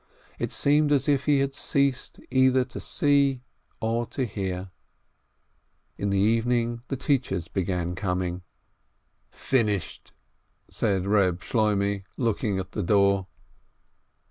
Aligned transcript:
It 0.39 0.51
seemed 0.51 0.91
as 0.91 1.07
if 1.07 1.27
he 1.27 1.41
had 1.41 1.53
ceased 1.53 2.19
either 2.31 2.65
to 2.65 2.79
see 2.79 3.43
or 3.79 4.07
to 4.07 4.25
hear. 4.25 4.71
In 5.95 6.09
the 6.09 6.17
evening 6.17 6.81
the 6.87 6.97
teachers 6.97 7.47
began 7.47 7.93
coming. 7.93 8.41
"Finished!" 9.29 10.11
said 10.71 11.03
Eeb 11.03 11.37
Shloimeh, 11.43 12.01
looking 12.17 12.57
at 12.57 12.71
the 12.71 12.81
door. 12.81 13.27